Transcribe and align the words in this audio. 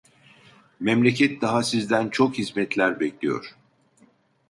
Memleket 0.79 1.41
daha 1.41 1.63
sizden 1.63 2.09
çok 2.09 2.33
hizmetler 2.37 2.99
bekliyor. 2.99 3.55